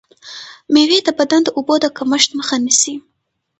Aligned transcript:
مېوې 0.73 0.99
د 1.03 1.09
بدن 1.19 1.41
د 1.43 1.49
اوبو 1.57 1.75
د 1.83 1.85
کمښت 1.97 2.29
مخه 2.39 2.55
نیسي. 2.65 2.95